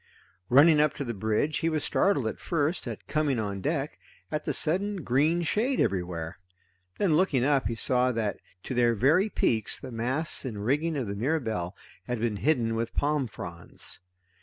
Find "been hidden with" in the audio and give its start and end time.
12.19-12.95